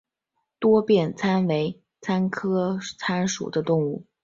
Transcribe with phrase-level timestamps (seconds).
[0.57, 4.03] 多变尻参为尻参科尻参属的动物。